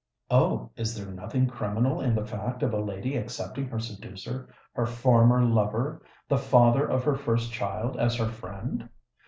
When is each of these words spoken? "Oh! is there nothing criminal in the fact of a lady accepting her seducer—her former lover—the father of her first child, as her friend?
"Oh! 0.31 0.71
is 0.75 0.95
there 0.95 1.13
nothing 1.13 1.45
criminal 1.45 2.01
in 2.01 2.15
the 2.15 2.25
fact 2.25 2.63
of 2.63 2.73
a 2.73 2.79
lady 2.79 3.15
accepting 3.17 3.67
her 3.67 3.77
seducer—her 3.77 4.85
former 4.87 5.43
lover—the 5.43 6.37
father 6.39 6.87
of 6.89 7.03
her 7.03 7.13
first 7.15 7.51
child, 7.51 7.97
as 7.97 8.15
her 8.15 8.27
friend? 8.29 8.89